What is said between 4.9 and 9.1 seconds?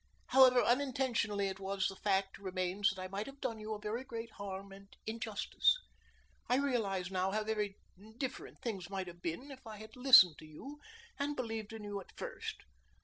injustice. I realize now how very different things might